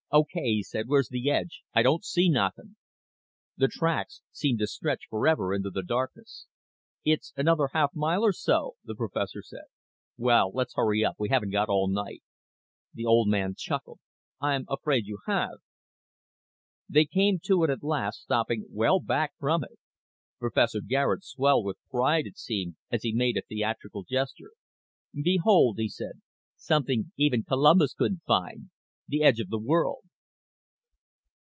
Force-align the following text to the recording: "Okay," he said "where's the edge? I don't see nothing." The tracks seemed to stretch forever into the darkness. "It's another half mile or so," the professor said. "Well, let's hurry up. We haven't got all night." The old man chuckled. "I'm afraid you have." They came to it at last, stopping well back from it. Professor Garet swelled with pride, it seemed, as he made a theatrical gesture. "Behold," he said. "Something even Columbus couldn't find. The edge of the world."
"Okay," 0.13 0.55
he 0.55 0.61
said 0.63 0.89
"where's 0.89 1.07
the 1.07 1.29
edge? 1.31 1.61
I 1.73 1.83
don't 1.83 2.03
see 2.03 2.27
nothing." 2.27 2.75
The 3.55 3.69
tracks 3.69 4.21
seemed 4.33 4.59
to 4.59 4.67
stretch 4.67 5.03
forever 5.09 5.53
into 5.53 5.69
the 5.69 5.83
darkness. 5.83 6.47
"It's 7.05 7.31
another 7.37 7.69
half 7.71 7.95
mile 7.95 8.21
or 8.25 8.33
so," 8.33 8.73
the 8.83 8.93
professor 8.93 9.41
said. 9.41 9.63
"Well, 10.17 10.51
let's 10.53 10.75
hurry 10.75 11.05
up. 11.05 11.15
We 11.17 11.29
haven't 11.29 11.51
got 11.51 11.69
all 11.69 11.87
night." 11.87 12.21
The 12.93 13.05
old 13.05 13.29
man 13.29 13.55
chuckled. 13.57 14.01
"I'm 14.41 14.65
afraid 14.67 15.05
you 15.05 15.19
have." 15.27 15.59
They 16.89 17.05
came 17.05 17.39
to 17.45 17.63
it 17.63 17.69
at 17.69 17.81
last, 17.81 18.19
stopping 18.21 18.65
well 18.69 18.99
back 18.99 19.31
from 19.39 19.63
it. 19.63 19.79
Professor 20.39 20.81
Garet 20.81 21.23
swelled 21.23 21.63
with 21.65 21.77
pride, 21.89 22.27
it 22.27 22.37
seemed, 22.37 22.75
as 22.91 23.03
he 23.03 23.13
made 23.13 23.37
a 23.37 23.43
theatrical 23.43 24.03
gesture. 24.03 24.51
"Behold," 25.13 25.77
he 25.79 25.87
said. 25.87 26.21
"Something 26.57 27.13
even 27.15 27.43
Columbus 27.43 27.93
couldn't 27.93 28.23
find. 28.27 28.71
The 29.07 29.23
edge 29.23 29.41
of 29.41 29.49
the 29.49 29.59
world." 29.59 30.05